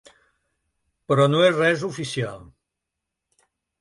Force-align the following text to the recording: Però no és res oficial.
Però 1.11 1.27
no 1.33 1.41
és 1.49 1.53
res 1.59 1.83
oficial. 1.91 2.41